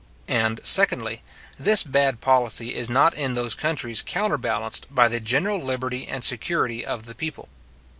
And, 0.33 0.59
secondly, 0.63 1.21
this 1.59 1.83
bad 1.83 2.21
policy 2.21 2.73
is 2.73 2.89
not 2.89 3.13
in 3.13 3.35
those 3.35 3.53
countries 3.53 4.01
counterbalanced 4.01 4.87
by 4.89 5.07
the 5.07 5.19
general 5.19 5.61
liberty 5.61 6.07
and 6.07 6.23
security 6.23 6.83
of 6.83 7.05
the 7.05 7.13
people. 7.13 7.49